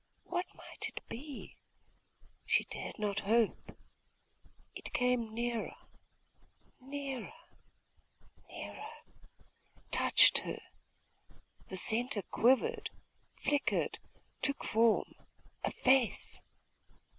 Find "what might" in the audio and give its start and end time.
0.23-0.87